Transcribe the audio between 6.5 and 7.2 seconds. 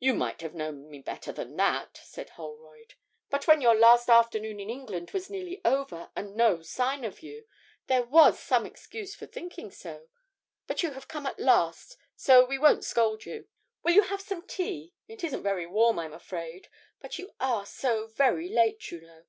sign